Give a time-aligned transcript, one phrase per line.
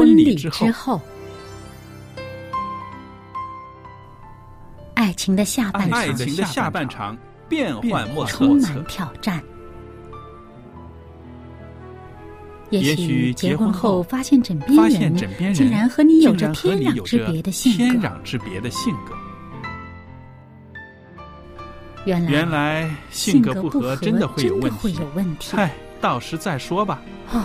[0.00, 0.98] 婚礼之之后，
[4.94, 7.14] 爱情的下半场爱情的下半场
[7.50, 8.58] 变幻莫测充。
[8.62, 9.42] 满挑战。
[12.70, 15.14] 也许许结婚后后发现枕边人
[15.52, 17.78] 竟然和你有着天壤之别的性格。
[17.78, 19.14] 天壤之别的性格。
[22.06, 25.54] 原来原来性格不合真的会有问会题。
[25.54, 27.02] 嗨，到时再说吧。
[27.32, 27.44] 哦，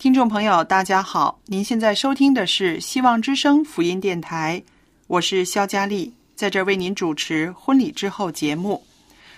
[0.00, 4.62] 听众朋友，大家好，您现在收听的是希望之声福音电台，
[5.06, 8.82] 我是肖佳丽，在这儿为您主持婚礼之后节目。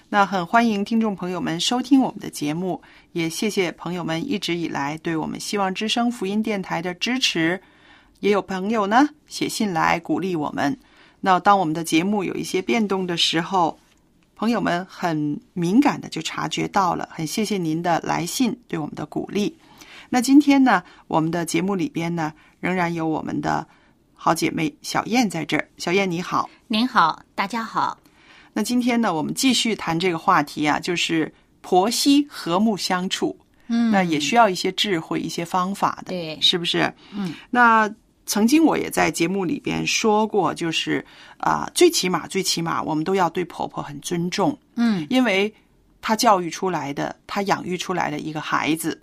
[0.08, 7.60] 那很欢迎听众朋友们收听我们的节目，也谢谢朋友们一直以来对我们希望之声福音电台的支持。
[8.20, 10.78] 也有朋友呢写信来鼓励我们。
[11.22, 13.76] 那当我们的节目有一些变动的时候，
[14.36, 19.56] 朋友们很敏感的就察觉到了，很谢谢您的来信对我们的鼓励。
[20.14, 23.66] 那今天呢，我们的节目里边呢，仍然有我们的
[24.12, 25.66] 好姐妹小燕在这儿。
[25.78, 27.96] 小燕你好，您好，大家好。
[28.52, 31.32] 那今天呢，我们继续谈这个话题啊，就是
[31.62, 33.34] 婆媳和睦相处。
[33.68, 36.92] 嗯那也需要一些智慧、一些方法的，对是不是？
[37.14, 37.90] 嗯，那
[38.26, 41.02] 曾经我也在节目里边说过，就是
[41.38, 45.50] 啊、最起码最起码，我们都要对婆婆很尊重，嗯因为
[46.02, 49.00] 她教育出来的，她养育出来的一个孩子，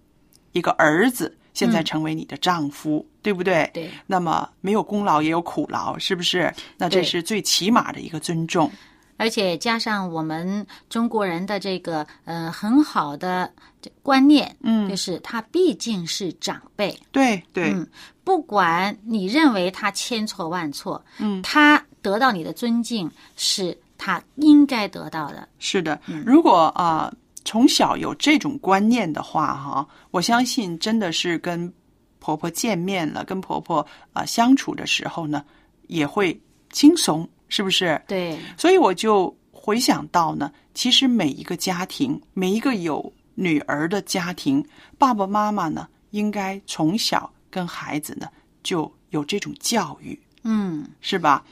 [0.52, 3.70] 一个儿子，现在嗯成为你的丈夫，对不对？
[3.74, 3.90] 对。
[4.08, 6.54] 那么没有功劳也有苦劳，是不是？
[6.78, 8.72] 那这是最起码的一个尊重。
[9.18, 13.52] 而且加上我们中国人的这个呃很好的
[13.82, 17.86] 这观念，嗯就是他毕竟是长辈，对对，嗯，
[18.24, 27.14] 不管你认为他千错万错，嗯他得到你的尊敬是他应该得到的，是的，如果啊、
[27.50, 31.74] 从小有这种观念的话，哈，我相信真的是跟
[32.20, 33.84] 婆婆见面了，跟婆婆
[34.14, 35.44] 啊、相处的时候呢，
[35.88, 36.40] 也会
[36.72, 38.00] 轻松，是不是？
[38.08, 44.64] 对，所以我就回想到呢，其实每一个家庭，每一个有女儿的家庭，
[45.00, 48.28] 爸爸妈妈呢，应该从小跟孩子呢
[48.62, 50.86] 就有这种教育，嗯。
[51.02, 51.44] 是吧？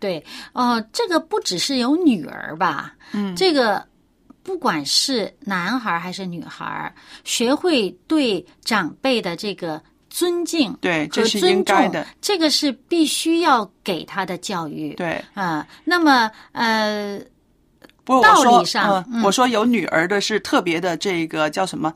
[0.00, 3.86] 对，哦、这个不只是有女儿吧，嗯这个
[4.44, 6.94] 不管是男孩儿还是女孩儿，
[7.24, 14.92] 学会对长辈的这个尊敬对，这是应尊重该的，，这个是必须要给他的教育。
[14.94, 15.20] 对。
[15.32, 17.18] 啊、那么呃，
[18.04, 21.92] 不过道我说，理上我说有女儿的是特别的这个叫什么？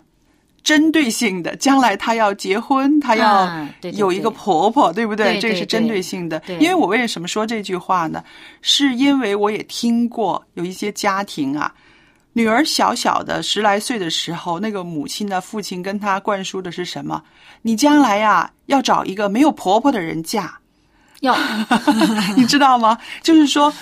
[0.64, 3.48] 针对性的，将来她要结婚，她要
[3.94, 5.34] 有一个对婆婆，对不对？
[5.34, 6.40] 对对这个是针对对性的。
[6.40, 8.22] 对因为我为什么说这句话呢？
[8.60, 11.72] 是因为我也听过有一些家庭啊，
[12.38, 17.20] 女儿小小的十来岁的时候，那个母亲的，父亲跟她灌输的是什么？
[17.62, 20.56] 你将来呀、要找一个没有婆婆的人嫁。
[21.18, 21.36] 要
[22.38, 22.96] 你知道吗？
[23.24, 23.74] 就是说，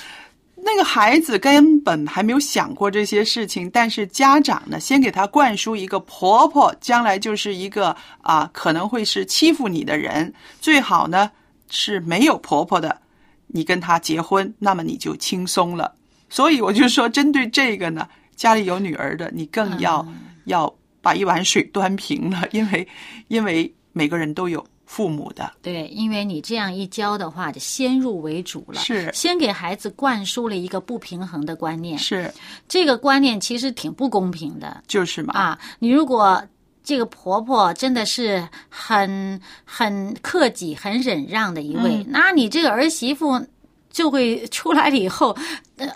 [0.55, 10.33] 那个孩子根本还没有想过这些事情，但是家长呢，先给他灌输一个婆婆将来就是一个啊，可能会是欺负你的人，
[10.63, 11.31] 最好呢
[11.69, 13.03] 是没有婆婆的，
[13.49, 15.93] 你跟他结婚，那么你就轻松了。
[16.31, 20.07] 所以我就说，针对这个呢，家里有女儿的，你更要、
[20.45, 22.87] 要把一碗水端平了， 因为
[23.29, 29.11] 因为每个人都有父母的，对，因为你这样一教的话，就先入为主了，是。
[29.13, 32.33] 先给孩子灌输了一个不平衡的观念，是。
[32.69, 34.83] 这个观念其实挺不公平的。
[34.87, 36.41] 就是嘛，啊，你如果
[36.85, 42.07] 这个婆婆真的是很很克己、很忍让的一位，嗯。
[42.09, 43.45] 那你这个儿媳妇
[43.91, 45.37] 就会出来了以后，
[45.79, 45.89] 呃，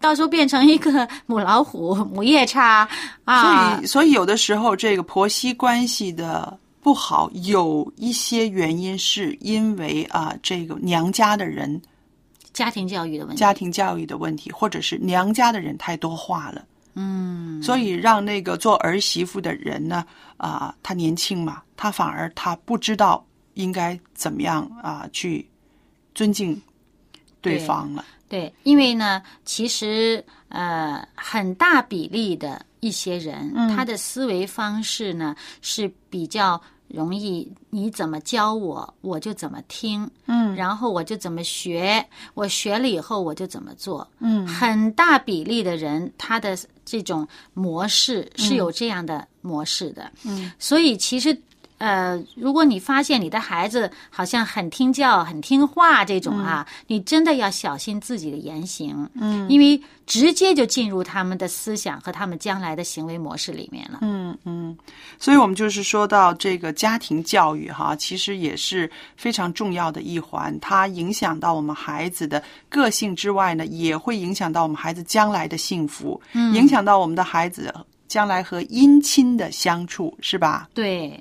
[0.00, 2.88] 到时候变成一个母老虎、母夜叉
[3.24, 3.76] 啊。
[3.76, 11.80] 所以，所以有的时候这个婆媳关系的不好，有一些原因是因为啊，这个娘家的人
[12.52, 16.64] 家庭教育的问题，家庭教育的问题，或者是娘家的人太多话了，
[16.94, 20.04] 嗯，所以让那个做儿媳妇的人呢，
[20.38, 23.24] 啊，他年轻嘛，他反而他不知道
[23.54, 25.46] 应该怎么样啊去
[26.14, 26.54] 尊敬
[27.40, 27.58] 对。
[27.58, 28.04] 对方了。
[28.30, 44.08] 对，因为呢，其实呃，很大比例的一些人，嗯他的思维方式呢是比较容易，你怎么教我，我就怎么听，嗯然后我就怎么学，我学了以后我就怎么做。
[44.20, 50.08] 嗯很大比例的人，他的这种模式是有这样的模式的。
[50.24, 51.36] 嗯，所以其实。
[51.80, 64.00] 呃，如果你发现你的孩子好像很听教、很听话这种啊，你真的要小心自己的言行，嗯，因为直接就进入他们的思想和他们将来的行为模式里面了。
[64.02, 64.76] 嗯嗯，
[65.18, 76.54] 所以我们就是说到这个家庭教育哈，其实也是非常重要的一环，它影响到我们孩子的个性之外呢，也会影响到我们孩子将来的幸福，嗯。
[76.54, 77.74] 影响到我们的孩子
[78.06, 80.68] 将来和姻亲的相处，是吧？
[80.74, 81.18] 对，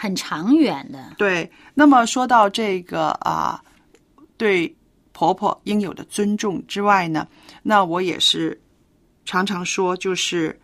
[0.00, 1.12] 很长远的。
[1.18, 1.52] 对。
[1.74, 3.62] 那么说到这个啊，
[4.38, 4.74] 对
[5.12, 7.28] 婆婆应有的尊重之外呢，
[7.62, 8.58] 那我也是
[9.26, 10.58] 常常说，就是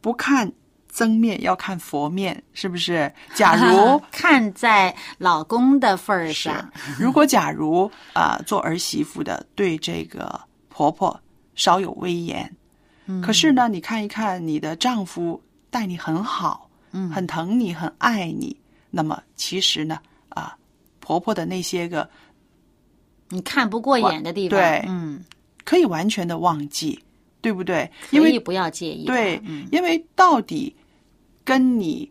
[0.00, 0.50] 不看
[0.90, 3.12] 僧面要看佛面，是不是？
[3.34, 10.40] 假如 看在老公的份儿上，，如果假如啊、做儿媳妇的对这个
[10.70, 11.20] 婆婆
[11.54, 12.56] 稍有威严，
[13.06, 18.56] 嗯可是呢，你看一看你的丈夫待你很好，嗯很疼你，很爱你，
[18.90, 19.98] 那么其实呢，
[20.30, 20.56] 啊、
[21.00, 22.08] 婆婆的那些个
[23.28, 25.24] 你看不过眼的地方，对嗯，
[25.64, 26.98] 可以完全的忘记，
[27.40, 27.90] 对不对？
[28.10, 29.06] 因为不要介意。
[29.06, 30.74] 对，嗯，因为到底
[31.44, 32.10] 跟你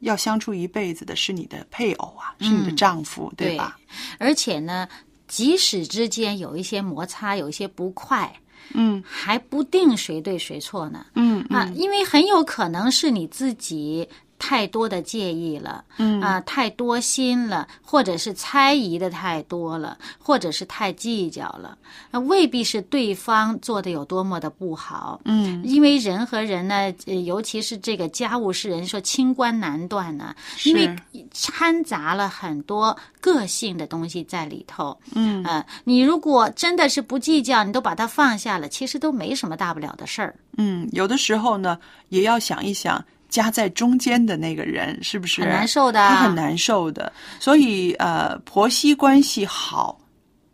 [0.00, 3.78] 要相处一辈子的是你的配偶啊，是你的嗯丈夫，对吧？
[4.18, 4.88] 而且呢，
[5.28, 8.34] 即使之间有一些摩擦，有一些不快，
[8.74, 11.04] 嗯还不定谁对谁错呢。
[11.14, 14.08] 嗯啊，因为很有可能是你自己
[14.40, 21.76] 太多的介意了，嗯啊，太多心了，或者是猜疑的太多了，或者是太计较了，
[22.10, 25.20] 那未必是对方做的有多么的不好。
[25.26, 30.34] 嗯因为人和人呢，呃尤其是这个家务事，人说清官难断呢、
[30.64, 30.96] 因为
[31.32, 34.98] 掺杂了很多个性的东西在里头。
[35.14, 40.34] 嗯呃，你如果真的是不计较，你都把它放下了，其实都没什么大不了的事儿。
[40.56, 41.78] 嗯，有的时候呢，
[42.08, 47.10] 也要想一想夹在中间的那个人是不是很难受的他很难受的。
[47.38, 49.98] 所以呃，婆媳关系好，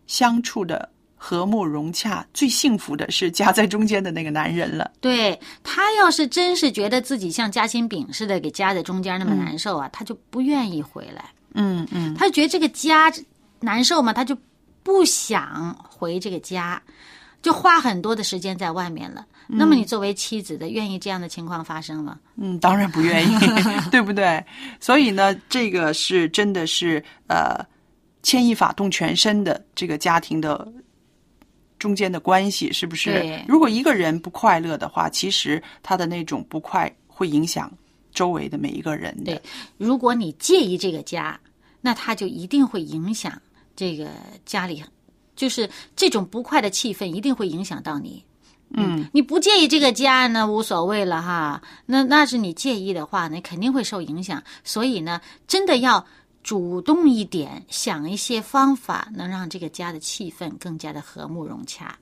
[0.05, 4.91] 相处的和睦融洽，最幸福的是夹在中间的那个男人了。
[5.01, 11.25] 对他要是真是觉得自己像夹心饼似的给夹在中间那么难受啊，他就不愿意回来。
[11.55, 13.11] 嗯嗯他觉得这个家
[13.59, 14.37] 难受嘛，他就
[14.83, 16.81] 不想回这个家，
[17.41, 19.25] 就花很多的时间在外面了。
[19.47, 22.19] 那么你作为妻子的，愿意这样的情况发生吗？
[22.35, 23.35] 嗯，当然不愿意，
[23.89, 24.43] 对不对？
[24.79, 27.65] 所以呢，这个是真的是呃，
[28.23, 30.67] 牵一发动全身的这个家庭的
[31.79, 33.39] 中间的关系，是不是？
[33.47, 37.71] 如果一个人不快乐的话，其实他的那种不快会影响
[38.11, 39.41] 周围的每一个人的对。
[39.77, 41.39] 如果你介意这个家，
[41.79, 43.41] 那他就一定会影响
[43.77, 44.09] 这个
[44.45, 44.83] 家里，
[45.37, 48.21] 就是这种不快的气氛一定会影响到你。
[48.71, 51.61] 嗯，你不介意这个家呢，无所谓了哈。
[51.85, 54.43] 那那是你介意的话呢，肯定会受影响。
[54.65, 56.05] 所以呢，真的要
[56.43, 61.97] 主动一点，想一些方法，能让这个家的气氛更加的和睦融洽。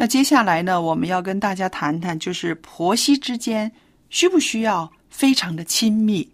[0.00, 3.70] 那接下来呢，我们要跟大家谈谈，就是婆媳之间
[4.08, 6.26] 需不需要非常的亲密？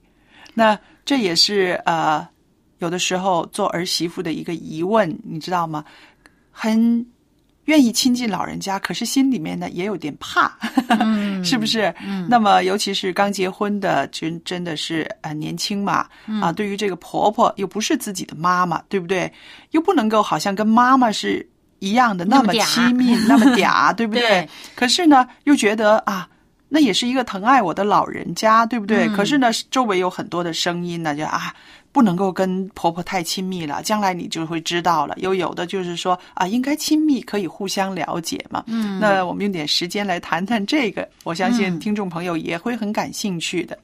[0.54, 2.24] 那这也是呃，
[2.78, 5.84] 有的时候做儿媳妇的一个疑问，你知道吗？
[6.52, 7.04] 很
[7.64, 10.56] 愿意亲近老人家，可是心里面呢也有点怕，
[11.42, 11.92] 是不是？
[12.06, 12.24] 嗯。
[12.30, 16.06] 那么，尤其是刚结婚的，真真的是呃年轻嘛，
[16.40, 19.32] 啊，对于这个婆婆又不是自己的妈妈，对不对？
[19.72, 21.44] 又不能够好像跟妈妈是
[21.78, 24.22] 一样的那么亲密，那么嗲， 对不对？
[24.22, 26.28] 对可是呢，又觉得啊，
[26.68, 29.06] 那也是一个疼爱我的老人家，对不对？
[29.06, 31.54] 嗯可是呢，周围有很多的声音呢，就啊，
[31.92, 35.14] 不能够跟婆婆太亲密了，将来你就会知道了。
[35.18, 38.64] 又有的就是说啊，应该亲密，可以互相了解嘛。
[38.66, 43.78] 嗯，那我们用点时间来谈谈这个，我相信嗯听众朋友也会很感兴趣的。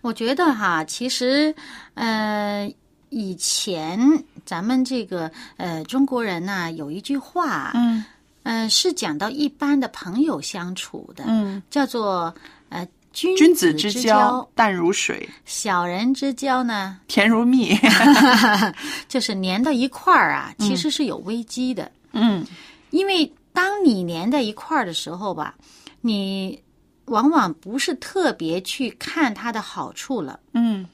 [0.00, 1.54] 我觉得哈，其实
[1.94, 2.68] 呃，
[3.12, 4.00] 以前
[4.46, 8.04] 咱们这个呃中国人呢、有一句话，嗯。
[8.44, 12.34] 呃，是讲到一般的朋友相处的，嗯，叫做
[12.70, 17.78] 呃君君子子之交交，淡如水，小人之交呢，甜如蜜。
[19.08, 21.88] 就是粘到一块儿啊，其实是有危机的。
[22.10, 22.44] 嗯。
[22.90, 25.54] 因为当你粘在一块儿的时候吧，
[26.00, 26.60] 你
[27.04, 30.84] 往往不是特别去看它的好处了，嗯。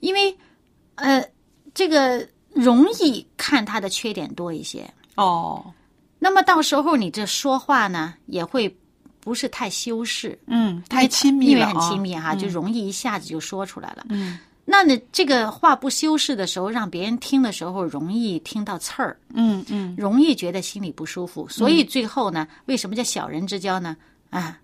[0.00, 0.36] 因为
[0.96, 1.24] 呃，
[1.78, 4.84] 这个容易看他的缺点多一些。
[5.14, 5.64] 哦
[6.18, 8.76] 那么到时候你这说话呢，也会
[9.20, 14.06] 不是太修饰，嗯，太亲密了、因为啊，很亲密哈，嗯就容易一下子就说出来了。
[14.08, 21.48] 嗯那你这个话不修饰的时候，让别人听的时候容易听到刺儿，嗯嗯容易觉得心里不舒服。
[21.48, 23.96] 所以最后呢，为什么叫小人之交呢？
[24.30, 24.58] 啊，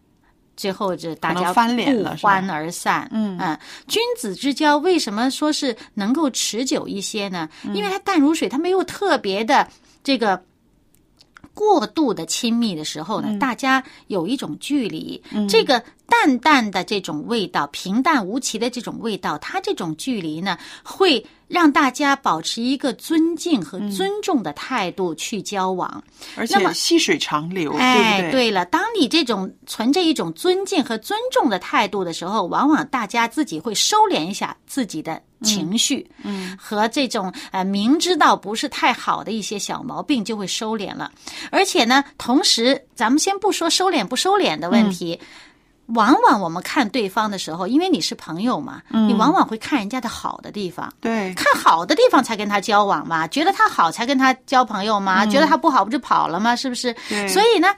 [0.57, 3.09] 最后这大家翻脸了不欢而散。
[3.13, 7.49] 嗯嗯，君子之交为什么说是能够持久一些呢？
[7.65, 9.69] 嗯因为它淡如水，它没有特别的
[10.03, 10.43] 这个。
[11.57, 26.03] 过度的亲密的时候嗯呢，大家有一种距离，这个淡淡的这种味道，平淡无奇的这种味道，它这种距离呢，会让大家保持一个尊敬和尊重的态度去交往。
[26.37, 28.51] 而且细水长流，哎，对不对？
[28.51, 41.11] 了，当你这种存着一种尊敬和尊重的态度的时候，往往大家自己会收敛一下自己的情绪，嗯和这种呃明知道不是太好的一些小毛病就会收敛了。
[41.51, 45.19] 而且呢，同时咱们先不说收敛不收敛的问题。
[45.89, 56.57] 往往我们看对方的时候，因为你是朋友嘛，你往往会看人家的好的地方，对，看好的地方才跟他交往嘛，觉得他好才跟他交朋友嘛，觉得他不好不就跑了吗？
[56.57, 56.95] 是不是？
[57.29, 57.69] 所以呢，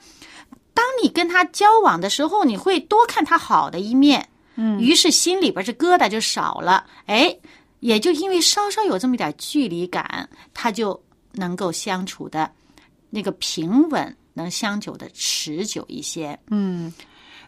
[0.73, 7.37] 当你跟他交往的时候，你会多看他好的一面，嗯，于是心里边这疙瘩就少了，哎，
[7.81, 12.49] 也就因为稍稍有这么一点距离感，他就能够相处的
[13.11, 16.39] 那个平稳，能相久的持久一些。
[16.51, 16.95] 嗯。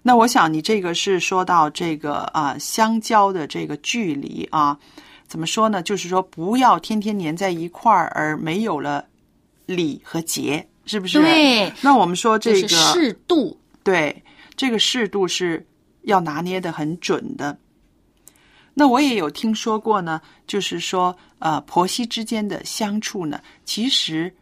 [0.08, 4.74] 那我想你这个是说到这个啊、相交的这个距离啊，
[5.26, 5.82] 怎么说呢？
[5.82, 9.04] 就是说不要天天粘在一块儿，而没有了
[9.66, 11.20] 礼和节，是不是？。
[11.20, 13.60] 对，那我们说这个就是适度。
[13.82, 14.22] 对，
[14.56, 15.66] 这个适度是
[16.04, 17.58] 要拿捏的很准的。
[18.72, 24.34] 那我也有听说过呢，就是说，呃，婆媳之间的相处呢，其实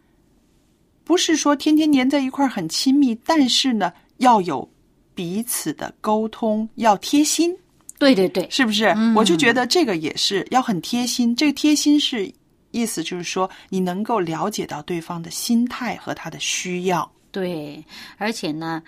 [1.03, 4.69] 不是说天天黏在一块儿很亲密，但是呢，要有
[5.17, 7.53] 彼此的沟通，要贴心，
[7.99, 8.95] 对对对，是不是？
[9.17, 11.35] 我就觉得这个也是要很贴心。
[11.35, 12.31] 这个贴心是
[12.71, 17.11] 意思就是说，你能够了解到对方的心态和他的需要。
[17.33, 17.83] 对，
[18.19, 18.83] 而且呢，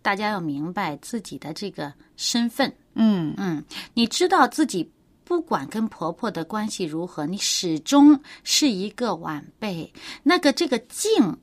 [0.00, 2.72] 大家要明白自己的这个身份。
[2.94, 3.62] 嗯嗯，
[3.94, 4.88] 你知道自己
[5.24, 11.36] 不管跟婆婆的关系如何，你始终是一个晚辈，那个这个敬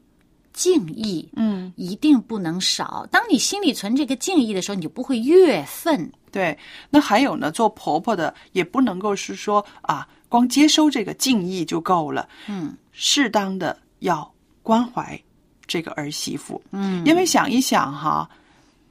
[0.59, 3.07] 敬意，嗯，一定不能少。
[3.09, 6.11] 当你心里存这个敬意的时候，你就不会越愤。
[6.33, 12.75] 对，那还有呢，做婆婆的也不能够是说啊，光接收这个敬意就够了，嗯。
[12.91, 14.29] 适当的要
[14.61, 15.17] 关怀
[15.65, 18.29] 这个儿媳妇，嗯，因为想一想哈，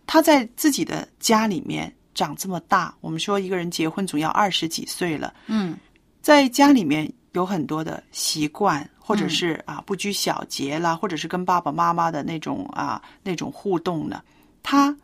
[0.06, 5.76] 她在自己的家里面长这么大，我们说一个人结婚总要二十几岁了，嗯。
[6.20, 9.30] 在家里面有很多的习惯，或者嗯。
[9.30, 14.22] 是啊不拘小节啦，或者是跟爸爸妈妈的那种啊那种互动呢，
[14.62, 14.94] 他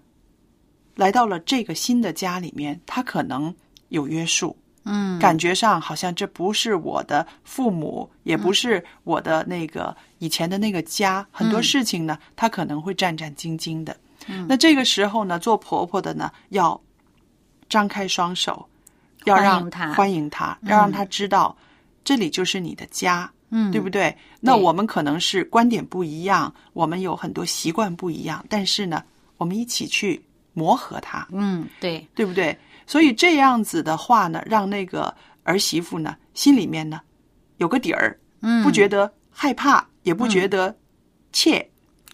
[0.95, 3.55] 来到了这个新的家里面，他可能
[3.89, 13.97] 有约束，嗯，感觉上好像这不是我的父母，也不是我的那个以前的那个家，很多事情呢，他可能会战战兢兢的。
[14.47, 16.79] 那这个时候呢，做婆婆的呢，要
[17.71, 18.69] 张开双手，
[19.25, 19.95] 要让欢迎她。
[19.95, 21.57] 欢迎她，要让她知道
[22.05, 24.15] 这里就是你的家，嗯，对不对？
[24.41, 29.01] 那我们可能是观点不一样，我们有很多习惯不一样，但是呢，
[29.37, 30.21] 我们一起去
[30.53, 32.59] 磨合它，嗯，对，对不对？
[32.85, 37.01] 所以这样子的话呢，让那个儿媳妇呢心里面呢
[37.59, 40.77] 有个底儿，嗯，不觉得害怕，也不觉得
[41.33, 41.65] 怯。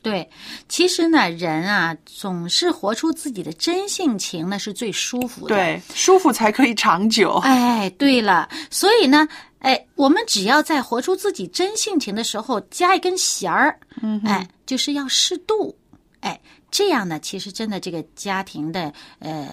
[0.02, 0.26] 对，
[0.66, 7.32] 其实呢，人啊，总是活出自己的真性情，那是最舒服的。，对，舒服才可以长久。
[7.44, 9.28] 哎，对了，所以呢，
[9.60, 15.76] 哎，我们只要在活出自己真性情的时候加一根弦儿，嗯，哎，就是要适度，
[16.20, 16.40] 哎，
[16.70, 19.48] 这样呢，其实真的这个家庭的呃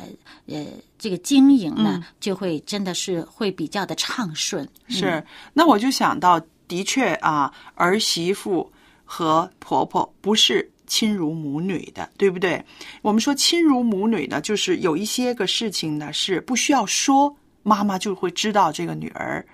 [0.46, 0.66] 呃
[0.98, 4.68] 这个经营呢，就会真的是会比较的畅顺。
[4.88, 5.24] 是，
[5.54, 8.72] 那我就想到，的确啊，儿媳妇
[9.04, 12.64] 和婆婆不是亲如母女的，对不对？
[13.02, 19.46] 我们说亲如母女呢，就是有一些个事情呢是不需要说，妈妈就会知道这个女儿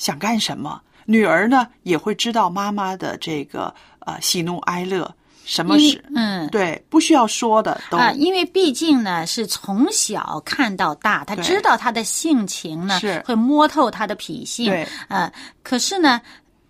[0.00, 5.14] 想干什么，女儿呢也会知道妈妈的这个呃喜怒哀乐。
[5.44, 8.12] 什么是嗯对不需要说的都啊？
[8.12, 14.66] 因为毕竟呢是从小看到大，他知道他的性情呢，是会摸透他的脾性。
[14.66, 15.30] 对呃，
[15.62, 16.20] 可是呢，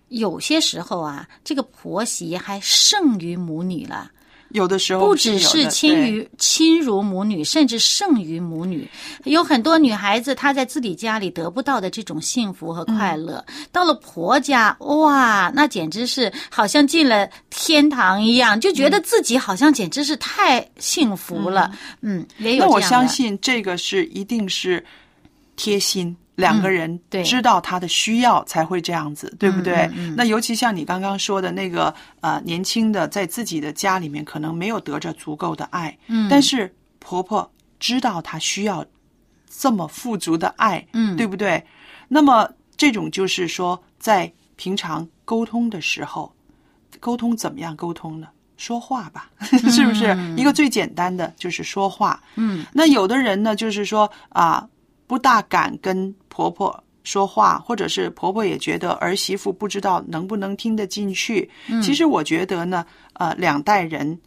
[0.09, 4.11] 有些时候啊，这个婆媳还胜于母女了。
[4.53, 8.87] 有的时候不只是亲于亲如母女，甚至胜于母女。
[9.25, 21.71] 有很多女孩子她在自己家里得不到的这种幸福和快乐，嗯到了婆家，哇，那简直是好像进了天堂一样，就觉得自己好像简直是太幸福了。
[22.01, 24.83] 嗯，也有那我相信这个是一定是
[25.55, 29.75] 贴心，两个人知道他的需要才会这样子，对不对？
[29.93, 38.85] 嗯嗯那尤其像你刚刚说的那个呃年轻的，在自己的家里面可能没有得着足够的爱，嗯但是婆婆知道她需要
[39.49, 41.63] 这么富足的爱，嗯对不对？
[42.07, 46.33] 那么这种就是说，在平常沟通的时候，
[46.99, 48.27] 沟通怎么样沟通呢？
[48.57, 49.29] 说话吧，
[49.71, 50.15] 是不是？
[50.37, 52.21] 一个最简单的就是说话。
[52.35, 54.67] 嗯，那有的人呢，就是说啊，
[55.07, 61.49] 不大敢跟婆婆说话，或者是婆婆也觉得儿媳妇不知道能不能听得进去。
[61.83, 64.19] 其实我觉得呢，呃，两代人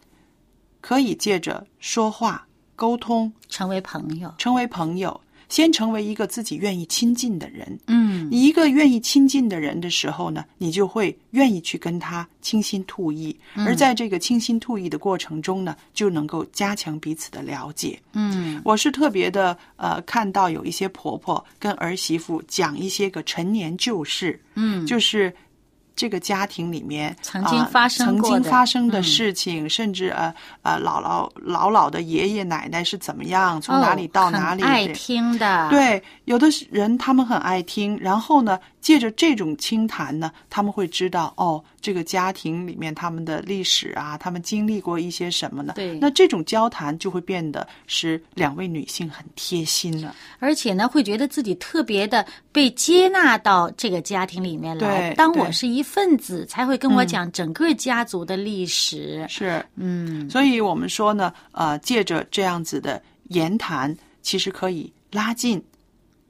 [0.79, 2.45] 可以借着说话
[2.75, 4.33] 沟通，成为朋友。
[4.37, 5.19] 成为朋友，
[5.49, 7.79] 先成为一个自己愿意亲近的人。
[7.87, 8.27] 嗯。
[8.31, 13.65] 你一个愿意亲近的人的时候呢，你就会愿意去跟他倾心吐意，嗯。
[13.65, 17.99] 而在这个倾心吐意的过程中呢，就能够加强彼此的了解。
[18.13, 18.61] 嗯。
[18.63, 25.33] 我是特别的呃，看到有一些婆婆跟儿媳妇讲一些个陈年旧事，嗯，就是
[25.95, 45.73] 这个家庭里面曾经啊发生曾经发生的嗯事情，甚至呃呃姥姥姥姥的爷爷奶奶是怎么样，从哪里到哪里，哦爱听的。，对，有的人他们很爱听，然后呢，借着这种清谈呢，他们会知道哦，这个家庭里面他们的历史啊，他们经历过一些什么呢？
[45.75, 50.15] 对那这种交谈就会变得使两位女性很贴心了。
[50.37, 55.15] 而且呢，会觉得自己特别的被接纳到这个家庭里面来。
[55.15, 59.25] 当我是一份子，才会跟我讲整个家族的历史。
[59.27, 65.59] 是，嗯所以我们说呢，呃，借着这样子的言谈，其实可以拉近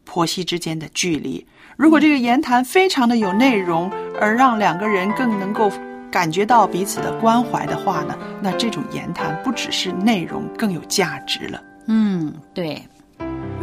[0.05, 1.45] 婆媳之间的距离。
[1.77, 5.69] 如果这个言谈非常的有内容，而让两个人更能够
[6.09, 11.61] 感觉到彼此的关怀的话呢，那这种言谈不只是内容，更有价值了。
[11.87, 12.81] 嗯，对，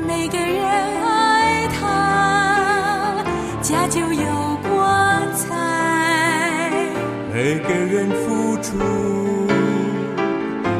[0.07, 0.63] 每个人
[1.03, 3.25] 爱他，
[3.63, 5.49] 家就有光彩。
[7.33, 8.77] 每个人付出，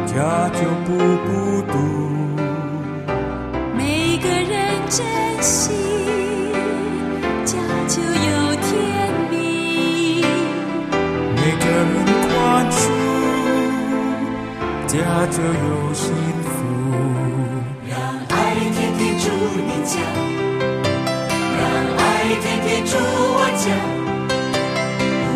[0.05, 1.79] 家就不孤独。
[3.75, 5.03] 每个人珍
[5.41, 5.73] 惜，
[7.53, 8.09] 家就有
[8.63, 8.73] 甜
[9.31, 9.35] 蜜。
[11.37, 11.79] 每个人
[12.23, 12.33] 宽
[12.71, 12.81] 恕，
[14.87, 16.03] 家就有幸
[16.49, 16.51] 福。
[17.91, 17.93] 让
[18.31, 18.33] 爱
[18.73, 19.25] 天天住
[19.67, 19.95] 你家，
[21.59, 21.61] 让
[21.99, 22.01] 爱
[22.41, 23.65] 天天住我家。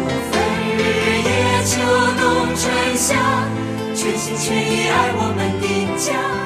[0.06, 0.32] 不分
[0.72, 0.80] 日
[1.28, 1.28] 夜
[1.66, 1.70] 秋
[2.16, 2.24] 冬
[2.56, 2.64] 春
[2.96, 3.12] 夏，
[3.94, 5.64] 全心全意爱我们的
[5.98, 6.45] 家。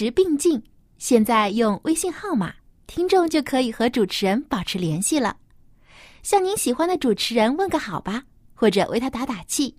[0.00, 0.62] 直并进，
[0.96, 2.54] 现在用微信号码，
[2.86, 5.36] 听众就可以和主持人保持联系了。
[6.22, 9.76] 向您喜欢的主持人问个好吧，或者为他打打气。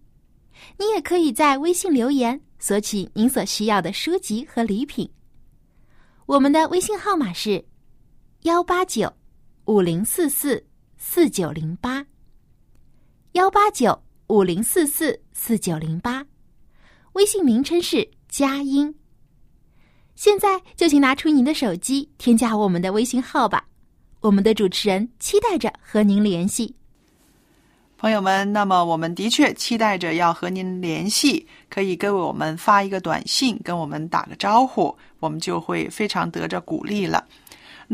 [0.78, 5.10] 你也可以在微信留言索取您所需要的书籍和礼品。
[6.28, 7.66] 我们的微信号码是
[8.44, 9.12] 幺八九
[9.66, 10.64] 五零四四
[11.00, 12.06] 四九零八，
[13.32, 16.24] 幺八九五零四四四九零八。
[17.14, 18.96] 微信名称是佳音。
[20.16, 23.66] 现在就请拿出您的手机，添加我们的微信号吧。
[24.20, 26.76] 我们的主持人期待着和您联系。
[27.98, 37.26] 朋友们，那么我们的确期待着要和您联系，可以给我们发一个短信，跟我们打个招呼，我们就会非常得着鼓励了。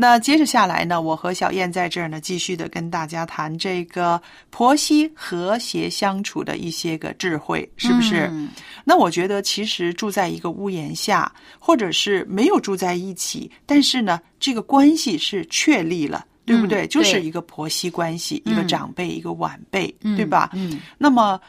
[0.00, 8.28] 那接着下来呢，我和小燕在这儿呢，继续的跟大家谈这个婆媳和谐相处的一些个智慧，是不是？
[8.30, 8.48] 嗯
[8.84, 16.86] 那我觉得，其实住在一个屋檐下，或者是没有住在一起，但是呢，这个关系是确立了，对不对？
[16.86, 20.50] 嗯就是一个婆媳关系，一嗯个长辈，一个晚辈，嗯对吧？
[20.54, 21.40] 嗯那么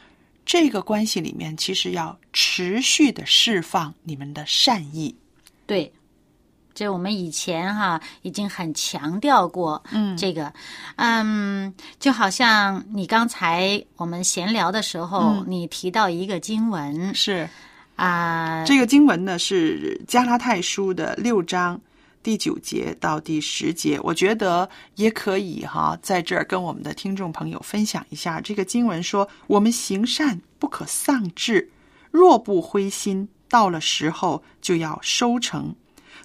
[0.43, 5.15] 这个关系里面，其实要持续的释放你们的善意。
[5.67, 5.89] 对，
[6.79, 10.53] 这我们以前哈已经很强调过，嗯这个，
[10.95, 17.49] 嗯，就好像你刚才我们闲聊的时候，嗯你提到一个经文是
[17.97, 21.77] 啊，这个经文呢，是加拉太书的六章
[22.23, 23.99] 第九节到第十节。
[24.01, 28.39] 我觉得也可以哈，在这儿跟我们的听众朋友分享一下。
[28.39, 31.69] 这个经文说：“我们行善不可丧志，
[32.09, 35.75] 若不灰心，到了时候就要收成。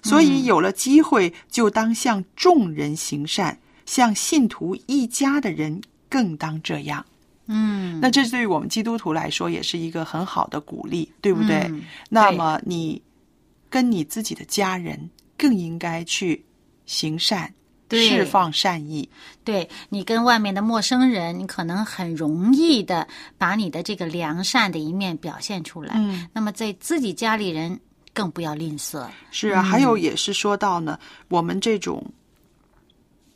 [0.05, 7.05] 所以有了机会，就当向众人行善，向信徒一家的人更当这样。”
[7.47, 11.57] 嗯，那这对于我们基督徒来说也是一个很好的鼓励，对不对？
[11.69, 12.99] 嗯那么你
[13.69, 16.43] 跟你自己的家人更应该去
[16.87, 17.53] 行善，
[17.87, 19.07] 对释放善意。
[19.43, 25.93] 对你跟外面的陌生人，你可能很容易的把你的这个良善的一面表现出来。
[25.97, 27.79] 嗯，那么在自己家里人
[28.15, 29.07] 更不要吝啬。
[29.29, 30.97] 是啊，还有也是说到呢，
[31.27, 32.03] 我们这种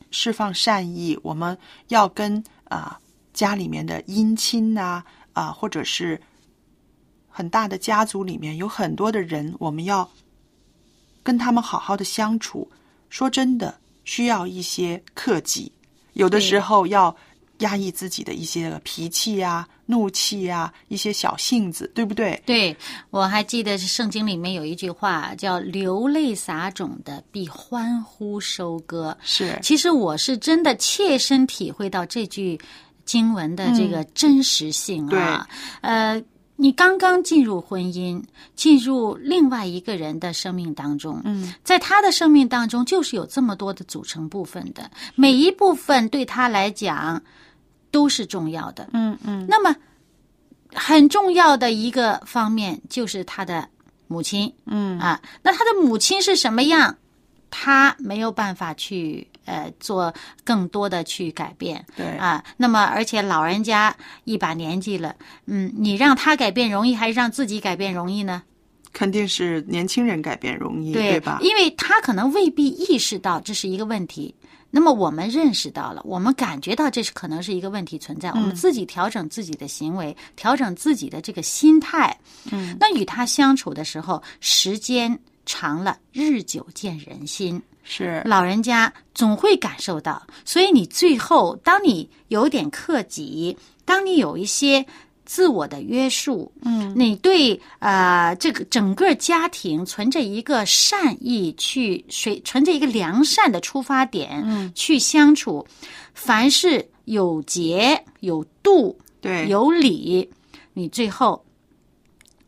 [0.10, 1.56] 释放善意，我们
[1.90, 3.00] 要跟啊、
[3.34, 6.20] 家里面的姻亲呐啊、或者是
[7.28, 10.10] 很大的家族里面有很多的人，我们要
[11.22, 12.72] 跟他们好好的相处。
[13.10, 15.72] 说真的，需要一些克己，
[16.14, 17.16] 有的时候要
[17.60, 22.42] 压抑自己的一些脾气呀、怒气呀、一些小性子，对不对？
[22.46, 22.76] 对，
[23.10, 29.18] 我还记得圣经里面有一句话叫“流泪撒种的必欢呼收割”。
[29.24, 32.60] 是，其实我是真的切身体会到这句
[33.06, 35.48] 经文的这个真实性啊。
[35.82, 36.22] 呃，
[36.56, 38.22] 你刚刚进入婚姻，
[38.56, 47.22] 进入另外一个人的生命当中，嗯，在他的生命当中就是有这么多的组成部分的，每一部分对他来讲
[47.92, 48.90] 都是重要的。
[48.94, 49.76] 嗯嗯，那么
[50.74, 53.68] 很重要的一个方面就是他的
[54.08, 56.96] 母亲，嗯啊，那他的母亲是什么样，
[57.50, 65.16] 他没有办法去呃做更多的去改变，对啊，那么而且老人家一把年纪了，
[65.48, 68.44] 嗯，你让他改变容易还是让自己改变容易呢？
[68.92, 71.38] 肯定是年轻人改变容易，对吧？
[71.42, 74.34] 因为他可能未必意识到这是一个问题。
[74.72, 82.16] 那么我们认识到了，我们感觉到这是可能是一个问题存在，我们自己调整自己的行为，调整自己的这个心态。
[82.52, 87.62] 嗯，那与他相处的时候，时间长了，日久见人心。
[87.92, 94.86] 是老人家总会感受到，所以你最后，当你有点克己，当你有一些
[95.30, 105.64] 自我的约束，嗯，你对呃这个整个家庭存着一个善意去，随存着一个良善的出发点，嗯，去相处，
[106.16, 110.28] 凡事有节有度对，有礼，
[110.74, 111.46] 你最后。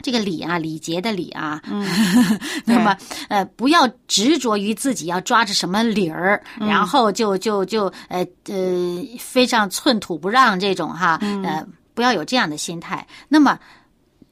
[0.03, 1.85] 这个礼啊，礼节的礼啊，嗯。
[2.65, 2.97] 那么
[3.29, 6.67] 呃，不要执着于自己要抓着什么理儿，嗯。
[6.67, 11.43] 然后就就就呃呃非常寸土不让这种哈，嗯。
[11.43, 11.63] 呃，
[12.01, 13.05] 不要有这样的心态。
[13.29, 13.59] 那么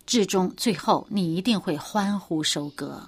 [0.08, 2.99] 至终最后，你一定会欢呼收割，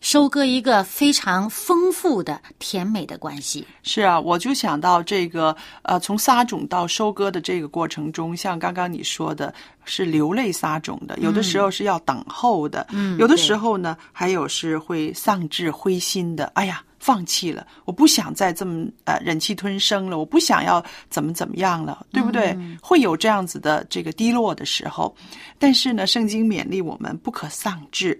[0.00, 3.64] 收割一个非常丰富的甜美的关系。
[3.84, 16.46] 是啊，我就想到这个呃，从撒种到收割的这个过程中，像刚刚你说的，是流泪撒种的，有的时候是要等候的，嗯有的时候呢，还有是会丧志灰心的。
[16.54, 22.56] 哎呀，放弃了，我不想再这么呃忍气吞声了，我不想要怎么怎么样了，对不对？
[22.80, 25.14] 会有这样子的这个低落的时候，
[25.58, 28.18] 但是呢，圣经勉励我们不可丧志，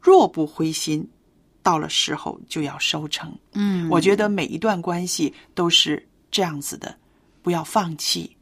[0.00, 1.04] 若不灰心，
[1.64, 3.36] 到了时候就要收成。
[3.54, 6.00] 嗯，我觉得每一段关系都是
[6.30, 6.94] 这样子的，
[7.42, 8.36] 不要放弃，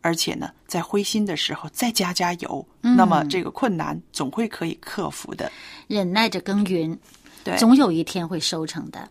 [0.00, 5.50] 而且呢，在灰心的时候再加加油，那么这个困难总会可以克服的。
[5.88, 6.96] 忍耐着耕耘，
[7.44, 9.08] 对，总有一天会收成的。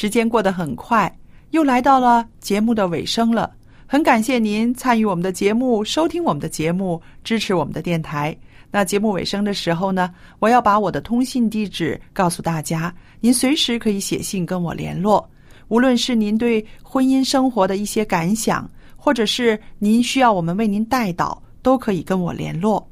[0.00, 1.12] 时间过得很快，
[1.50, 3.50] 又来到了节目的尾声了。
[3.84, 8.32] 很感谢您参与我们的节目，收听我们的节目，支持我们的电台。
[8.70, 15.28] 那节目尾声的时候呢，我要把我的通信地址告诉大家，您随时可以写信跟我联络。
[15.66, 22.88] 无论是您对婚姻生活的一些感想，或者是您需要我们为您代祷，都可以跟我联络。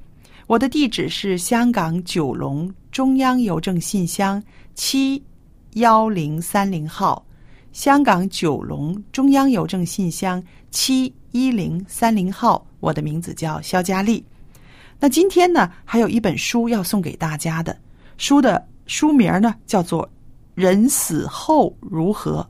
[0.49, 4.43] 我的地址是香港九龙中央邮政信箱
[4.75, 5.23] 七
[5.77, 7.23] 幺零三零号，
[7.71, 12.67] 香港九龙中央邮政信箱七一零三零号。
[12.81, 14.25] 我的名字叫肖佳丽。
[14.99, 17.79] 那今天呢，还有一本书要送给大家的，
[18.17, 20.03] 书的书名呢叫做
[20.55, 22.41] 《人死后如何》。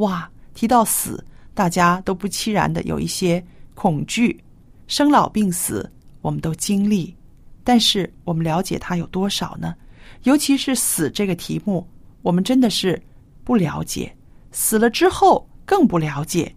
[0.00, 4.42] 哇，提到死，大家都不期然的有一些恐惧。
[4.86, 5.90] 生老病死，
[6.22, 7.14] 我们都经历，
[7.62, 9.74] 但是我们了解它有多少呢？
[10.22, 11.86] 尤其是死这个题目，
[12.22, 13.00] 我们真的是
[13.44, 14.14] 不了解，
[14.52, 16.54] 死了之后更不了解。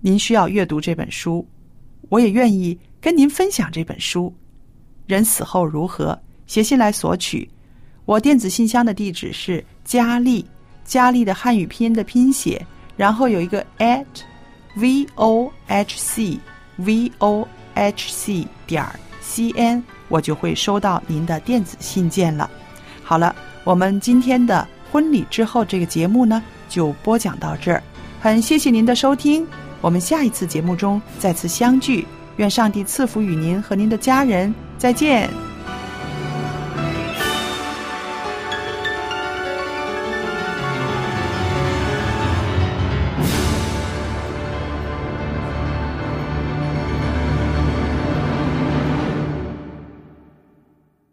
[0.00, 1.46] 您需要阅读这本书，
[2.08, 4.34] 我也愿意跟您分享这本书。
[5.06, 6.18] 人死后如何？
[6.46, 7.48] 写信来索取。
[8.04, 10.44] 我电子信箱的地址是佳丽，
[10.84, 12.64] 佳丽的汉语拼音的拼写，
[12.96, 14.04] 然后有一个 at
[14.74, 16.38] v o h c
[16.76, 18.84] v o h c 点
[19.20, 22.50] c n，我就会收到您的电子信件了。
[23.04, 27.82] 好了，我们今天的婚礼之后这个节目呢，就播讲到这儿。
[28.20, 29.46] 很谢谢您的收听，
[29.80, 32.06] 我们下一次节目中再次相聚。
[32.36, 35.51] 愿上帝赐福与您和您的家人，再见。